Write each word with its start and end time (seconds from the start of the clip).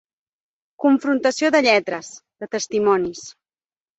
Confrontació 0.85 1.51
de 1.57 1.61
lletres, 1.67 2.09
de 2.45 2.49
testimonis. 2.57 3.21